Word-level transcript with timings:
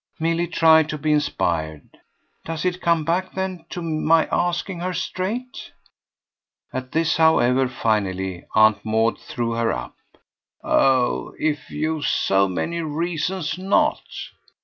Milly 0.19 0.47
tried 0.47 0.89
to 0.89 0.97
be 0.97 1.11
inspired. 1.11 1.99
"Does 2.43 2.65
it 2.65 2.81
come 2.81 3.05
back 3.05 3.33
then 3.35 3.65
to 3.69 3.83
my 3.83 4.27
asking 4.31 4.79
her 4.79 4.93
straight?" 4.95 5.71
At 6.73 6.91
this, 6.91 7.17
however, 7.17 7.67
finally, 7.67 8.45
Aunt 8.55 8.83
Maud 8.83 9.19
threw 9.19 9.51
her 9.51 9.71
up. 9.71 9.93
"Oh 10.63 11.35
if 11.37 11.69
you've 11.69 12.07
so 12.07 12.47
many 12.47 12.81
reasons 12.81 13.59
not 13.59 14.01